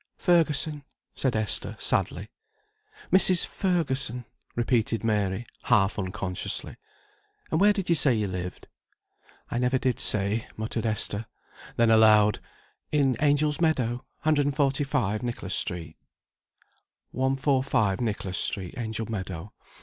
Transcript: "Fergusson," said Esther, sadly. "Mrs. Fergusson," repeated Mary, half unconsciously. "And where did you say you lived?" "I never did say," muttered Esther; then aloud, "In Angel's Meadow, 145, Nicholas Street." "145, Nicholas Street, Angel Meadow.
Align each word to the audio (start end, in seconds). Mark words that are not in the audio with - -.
"Fergusson," 0.17 0.83
said 1.13 1.35
Esther, 1.35 1.75
sadly. 1.77 2.31
"Mrs. 3.13 3.45
Fergusson," 3.45 4.25
repeated 4.55 5.03
Mary, 5.03 5.45
half 5.65 5.99
unconsciously. 5.99 6.75
"And 7.51 7.61
where 7.61 7.71
did 7.71 7.87
you 7.87 7.93
say 7.93 8.15
you 8.15 8.27
lived?" 8.27 8.67
"I 9.51 9.59
never 9.59 9.77
did 9.77 9.99
say," 9.99 10.47
muttered 10.57 10.87
Esther; 10.87 11.27
then 11.75 11.91
aloud, 11.91 12.39
"In 12.91 13.15
Angel's 13.17 13.61
Meadow, 13.61 14.03
145, 14.23 15.21
Nicholas 15.21 15.53
Street." 15.53 15.95
"145, 17.11 18.01
Nicholas 18.01 18.39
Street, 18.39 18.73
Angel 18.79 19.05
Meadow. 19.05 19.53